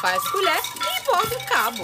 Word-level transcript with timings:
faz 0.00 0.26
colher 0.30 0.62
e 0.78 1.04
borda 1.04 1.36
o 1.36 1.46
cabo. 1.46 1.82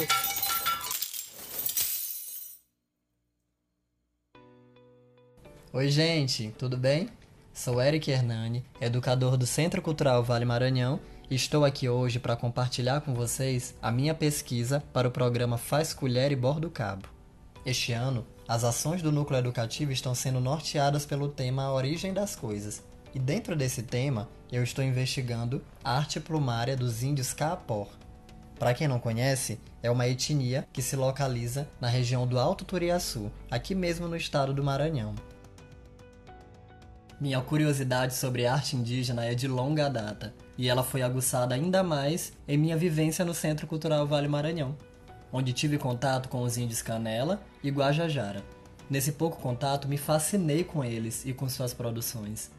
Oi, 5.70 5.90
gente, 5.90 6.54
tudo 6.58 6.78
bem? 6.78 7.10
Sou 7.52 7.78
Eric 7.78 8.10
Hernani, 8.10 8.64
educador 8.80 9.36
do 9.36 9.46
Centro 9.46 9.82
Cultural 9.82 10.24
Vale 10.24 10.46
Maranhão, 10.46 10.98
e 11.28 11.34
estou 11.34 11.62
aqui 11.62 11.90
hoje 11.90 12.18
para 12.18 12.36
compartilhar 12.36 13.02
com 13.02 13.12
vocês 13.14 13.74
a 13.82 13.92
minha 13.92 14.14
pesquisa 14.14 14.82
para 14.94 15.08
o 15.08 15.10
programa 15.10 15.58
Faz 15.58 15.92
Colher 15.92 16.32
e 16.32 16.36
Borda 16.36 16.66
o 16.66 16.70
Cabo. 16.70 17.06
Este 17.66 17.92
ano, 17.92 18.26
as 18.48 18.64
ações 18.64 19.02
do 19.02 19.12
núcleo 19.12 19.38
educativo 19.38 19.92
estão 19.92 20.14
sendo 20.14 20.40
norteadas 20.40 21.04
pelo 21.04 21.28
tema 21.28 21.64
A 21.64 21.72
Origem 21.74 22.14
das 22.14 22.34
Coisas, 22.34 22.82
e 23.14 23.18
dentro 23.18 23.54
desse 23.54 23.82
tema, 23.82 24.26
eu 24.50 24.62
estou 24.62 24.82
investigando 24.82 25.62
a 25.84 25.98
arte 25.98 26.18
plumária 26.18 26.74
dos 26.74 27.02
índios 27.02 27.34
Kaapor. 27.34 27.88
Para 28.58 28.72
quem 28.72 28.88
não 28.88 28.98
conhece, 28.98 29.60
é 29.82 29.90
uma 29.90 30.08
etnia 30.08 30.66
que 30.72 30.80
se 30.80 30.96
localiza 30.96 31.68
na 31.78 31.88
região 31.88 32.26
do 32.26 32.38
Alto 32.38 32.64
Turiaçu, 32.64 33.30
aqui 33.50 33.74
mesmo 33.74 34.08
no 34.08 34.16
estado 34.16 34.54
do 34.54 34.64
Maranhão. 34.64 35.14
Minha 37.20 37.40
curiosidade 37.40 38.14
sobre 38.14 38.46
arte 38.46 38.74
indígena 38.74 39.24
é 39.24 39.34
de 39.34 39.46
longa 39.46 39.88
data, 39.88 40.34
e 40.56 40.68
ela 40.68 40.82
foi 40.82 41.02
aguçada 41.02 41.54
ainda 41.54 41.82
mais 41.82 42.32
em 42.48 42.56
minha 42.56 42.76
vivência 42.76 43.24
no 43.24 43.34
Centro 43.34 43.66
Cultural 43.66 44.06
Vale 44.06 44.28
Maranhão, 44.28 44.76
onde 45.30 45.52
tive 45.52 45.76
contato 45.76 46.28
com 46.30 46.42
os 46.42 46.56
índios 46.56 46.80
Canela 46.80 47.42
e 47.62 47.70
Guajajara. 47.70 48.42
Nesse 48.88 49.12
pouco 49.12 49.40
contato, 49.40 49.88
me 49.88 49.98
fascinei 49.98 50.64
com 50.64 50.82
eles 50.82 51.26
e 51.26 51.32
com 51.34 51.48
suas 51.48 51.74
produções. 51.74 52.50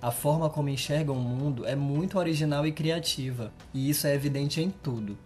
A 0.00 0.10
forma 0.10 0.48
como 0.48 0.68
enxergam 0.68 1.16
o 1.16 1.20
mundo 1.20 1.66
é 1.66 1.76
muito 1.76 2.18
original 2.18 2.66
e 2.66 2.72
criativa, 2.72 3.52
e 3.72 3.90
isso 3.90 4.06
é 4.06 4.14
evidente 4.14 4.60
em 4.60 4.70
tudo. 4.70 5.18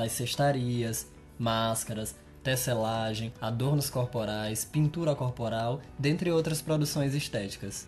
Nas 0.00 0.12
cestarias, 0.12 1.06
máscaras, 1.38 2.14
tecelagem, 2.42 3.34
adornos 3.38 3.90
corporais, 3.90 4.64
pintura 4.64 5.14
corporal, 5.14 5.82
dentre 5.98 6.30
outras 6.30 6.62
produções 6.62 7.14
estéticas. 7.14 7.86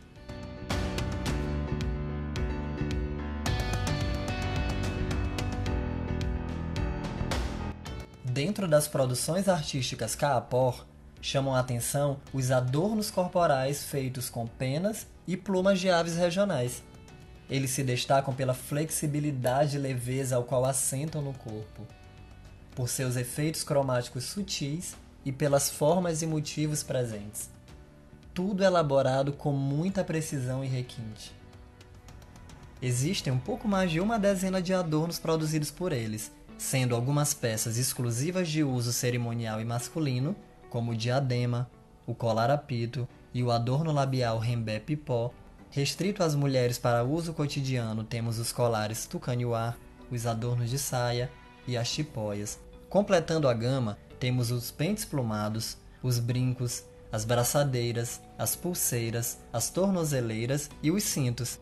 Dentro 8.22 8.68
das 8.68 8.86
produções 8.86 9.48
artísticas 9.48 10.14
Kaapor, 10.14 10.84
chamam 11.18 11.54
a 11.54 11.60
atenção 11.60 12.20
os 12.30 12.50
adornos 12.50 13.10
corporais 13.10 13.84
feitos 13.84 14.28
com 14.28 14.46
penas 14.46 15.06
e 15.26 15.34
plumas 15.34 15.80
de 15.80 15.88
aves 15.88 16.14
regionais. 16.14 16.82
Eles 17.48 17.70
se 17.70 17.82
destacam 17.82 18.34
pela 18.34 18.52
flexibilidade 18.52 19.76
e 19.76 19.80
leveza 19.80 20.36
ao 20.36 20.44
qual 20.44 20.66
assentam 20.66 21.22
no 21.22 21.32
corpo, 21.32 21.86
por 22.74 22.88
seus 22.88 23.16
efeitos 23.16 23.62
cromáticos 23.62 24.24
sutis 24.24 24.96
e 25.24 25.32
pelas 25.32 25.70
formas 25.70 26.22
e 26.22 26.26
motivos 26.26 26.82
presentes. 26.82 27.50
Tudo 28.34 28.64
elaborado 28.64 29.32
com 29.32 29.52
muita 29.52 30.02
precisão 30.02 30.64
e 30.64 30.68
requinte. 30.68 31.34
Existem 32.80 33.32
um 33.32 33.38
pouco 33.38 33.68
mais 33.68 33.90
de 33.90 34.00
uma 34.00 34.18
dezena 34.18 34.60
de 34.60 34.74
adornos 34.74 35.18
produzidos 35.18 35.70
por 35.70 35.92
eles, 35.92 36.32
sendo 36.58 36.96
algumas 36.96 37.34
peças 37.34 37.76
exclusivas 37.76 38.48
de 38.48 38.64
uso 38.64 38.92
cerimonial 38.92 39.60
e 39.60 39.64
masculino, 39.64 40.34
como 40.68 40.92
o 40.92 40.96
diadema, 40.96 41.70
o 42.06 42.14
colar 42.14 42.50
apito 42.50 43.06
e 43.32 43.42
o 43.42 43.50
adorno 43.50 43.92
labial 43.92 44.38
rembé 44.38 44.80
pipó. 44.80 45.30
Restrito 45.70 46.22
às 46.22 46.34
mulheres 46.34 46.78
para 46.78 47.04
uso 47.04 47.32
cotidiano, 47.32 48.02
temos 48.02 48.38
os 48.38 48.52
colares 48.52 49.06
tucaniuá, 49.06 49.74
os 50.10 50.26
adornos 50.26 50.68
de 50.68 50.78
saia 50.78 51.30
e 51.66 51.76
as 51.76 51.88
chipóias. 51.88 52.58
Completando 52.88 53.48
a 53.48 53.54
gama, 53.54 53.98
temos 54.18 54.50
os 54.50 54.70
pentes 54.70 55.04
plumados, 55.04 55.76
os 56.02 56.18
brincos, 56.18 56.84
as 57.10 57.24
braçadeiras, 57.24 58.20
as 58.38 58.56
pulseiras, 58.56 59.38
as 59.52 59.70
tornozeleiras 59.70 60.70
e 60.82 60.90
os 60.90 61.02
cintos. 61.04 61.58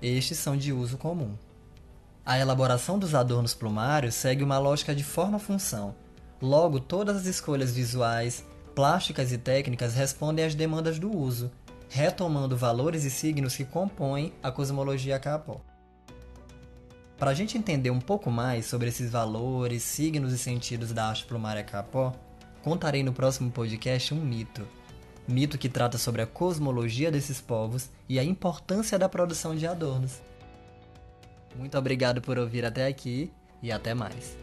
Estes 0.00 0.38
são 0.38 0.56
de 0.56 0.72
uso 0.72 0.96
comum. 0.96 1.34
A 2.24 2.38
elaboração 2.38 2.98
dos 2.98 3.14
adornos 3.14 3.54
plumários 3.54 4.14
segue 4.14 4.44
uma 4.44 4.58
lógica 4.58 4.94
de 4.94 5.02
forma-função, 5.02 5.94
Logo, 6.40 6.78
todas 6.78 7.16
as 7.16 7.26
escolhas 7.26 7.72
visuais, 7.72 8.44
plásticas 8.72 9.32
e 9.32 9.38
técnicas 9.38 9.94
respondem 9.94 10.44
às 10.44 10.54
demandas 10.54 10.96
do 10.96 11.14
uso, 11.14 11.50
retomando 11.88 12.56
valores 12.56 13.02
e 13.04 13.10
signos 13.10 13.56
que 13.56 13.64
compõem 13.64 14.32
a 14.40 14.52
cosmologia 14.52 15.18
Kapó. 15.18 15.60
Para 17.18 17.32
a 17.32 17.34
gente 17.34 17.58
entender 17.58 17.90
um 17.90 18.00
pouco 18.00 18.30
mais 18.30 18.66
sobre 18.66 18.88
esses 18.88 19.10
valores, 19.10 19.82
signos 19.82 20.32
e 20.32 20.38
sentidos 20.38 20.92
da 20.92 21.08
arte 21.08 21.24
plumária 21.24 21.64
Kapó, 21.64 22.14
contarei 22.62 23.02
no 23.02 23.12
próximo 23.12 23.50
podcast 23.50 24.14
um 24.14 24.20
mito. 24.20 24.64
Mito 25.26 25.58
que 25.58 25.68
trata 25.68 25.98
sobre 25.98 26.22
a 26.22 26.26
cosmologia 26.26 27.10
desses 27.10 27.40
povos 27.40 27.90
e 28.08 28.20
a 28.20 28.24
importância 28.24 28.96
da 28.96 29.08
produção 29.08 29.56
de 29.56 29.66
adornos. 29.66 30.22
Muito 31.56 31.76
obrigado 31.76 32.22
por 32.22 32.38
ouvir 32.38 32.64
até 32.64 32.86
aqui 32.86 33.32
e 33.60 33.72
até 33.72 33.94
mais. 33.94 34.36